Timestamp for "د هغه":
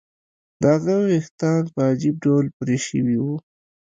0.61-0.95